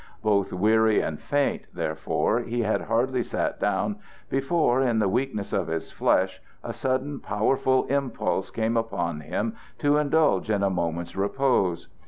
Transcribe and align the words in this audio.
Both 0.23 0.51
weary 0.51 0.99
and 0.99 1.21
faint, 1.21 1.65
therefore, 1.75 2.39
he 2.39 2.61
had 2.61 2.81
hardly 2.81 3.21
sat 3.21 3.59
down 3.59 3.97
before, 4.31 4.81
in 4.81 4.97
the 4.97 5.07
weakness 5.07 5.53
of 5.53 5.67
his 5.67 5.91
flesh, 5.91 6.41
a 6.63 6.73
sudden 6.73 7.19
powerful 7.19 7.85
impulse 7.85 8.49
came 8.49 8.75
upon 8.75 9.19
him 9.19 9.53
to 9.77 9.97
indulge 9.97 10.49
in 10.49 10.63
a 10.63 10.71
moment's 10.71 11.15
repose. 11.15 11.87